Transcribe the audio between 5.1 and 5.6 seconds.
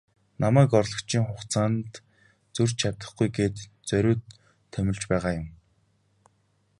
байгаа юм.